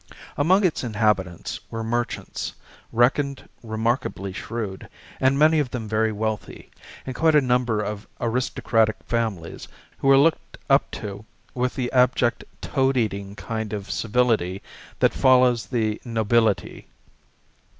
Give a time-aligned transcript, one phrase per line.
[0.35, 2.55] Among its inhabitants were merchants,
[2.91, 4.89] reckoned remarkably shrewd,
[5.19, 6.71] and many of them very wealthy;
[7.05, 9.67] and quite a number of aristocratic families,
[9.99, 14.63] who were looked up to with the abject toad eating kind of civility
[14.97, 16.87] that follows "the nobility."